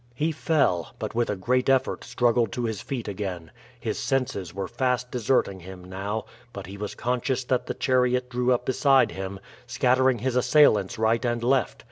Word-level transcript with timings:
He 0.15 0.31
fell, 0.31 0.95
but 0.97 1.13
with 1.13 1.29
a 1.29 1.35
great 1.35 1.69
effort 1.69 2.03
struggled 2.03 2.51
to 2.53 2.63
his 2.65 2.81
feet 2.81 3.07
again; 3.07 3.51
his 3.79 3.99
senses 3.99 4.51
were 4.51 4.67
fast 4.67 5.11
deserting 5.11 5.59
him 5.59 5.83
now, 5.83 6.25
but 6.53 6.65
he 6.65 6.75
was 6.75 6.95
conscious 6.95 7.43
that 7.43 7.67
the 7.67 7.75
chariot 7.75 8.27
drew 8.27 8.51
up 8.51 8.65
beside 8.65 9.11
him, 9.11 9.39
scattering 9.67 10.17
his 10.17 10.35
assailants 10.35 10.97
right 10.97 11.23
and 11.23 11.43
left. 11.43 11.79